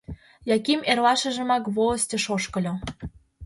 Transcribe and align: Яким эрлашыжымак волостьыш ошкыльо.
Яким 0.57 0.79
эрлашыжымак 0.91 1.63
волостьыш 1.75 2.25
ошкыльо. 2.35 2.73